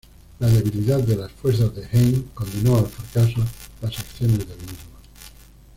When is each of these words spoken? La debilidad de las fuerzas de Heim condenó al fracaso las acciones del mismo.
La 0.39 0.47
debilidad 0.49 0.97
de 1.03 1.15
las 1.15 1.31
fuerzas 1.31 1.75
de 1.75 1.87
Heim 1.91 2.23
condenó 2.33 2.75
al 2.77 2.87
fracaso 2.87 3.45
las 3.83 3.99
acciones 3.99 4.39
del 4.39 4.57
mismo. 4.57 4.89